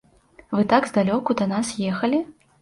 [0.55, 2.25] Вы так здалёку да нас ехалі?